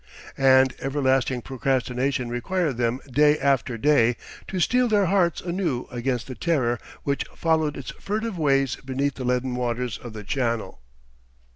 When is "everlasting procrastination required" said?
0.79-2.77